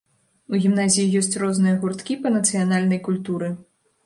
У 0.53 0.59
гімназіі 0.63 1.11
ёсць 1.19 1.37
розныя 1.43 1.75
гурткі 1.83 2.19
па 2.25 2.33
нацыянальнай 2.39 3.03
культуры. 3.11 3.53